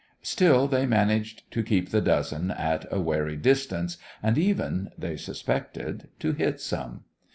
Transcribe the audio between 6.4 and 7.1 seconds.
some.